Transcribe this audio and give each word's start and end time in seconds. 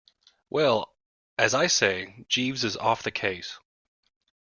Well, 0.49 0.95
as 1.37 1.53
I 1.53 1.67
say, 1.67 2.25
Jeeves 2.27 2.63
is 2.63 2.75
off 2.75 3.03
the 3.03 3.11
case. 3.11 3.59